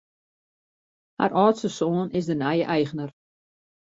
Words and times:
Har 1.19 1.31
âldste 1.43 1.69
soan 1.75 2.09
is 2.19 2.27
de 2.31 2.35
nije 2.43 2.65
eigner. 2.75 3.09